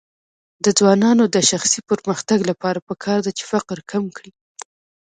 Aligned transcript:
د 0.63 0.65
ځوانانو 0.77 1.23
د 1.35 1.37
شخصي 1.49 1.79
پرمختګ 1.89 2.39
لپاره 2.51 2.85
پکار 2.87 3.19
ده 3.25 3.31
چې 3.37 3.43
فقر 3.51 3.77
کم 3.91 4.03
کړي. 4.17 4.31